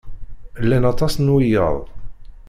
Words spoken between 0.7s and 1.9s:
aṭas n wiyaḍ.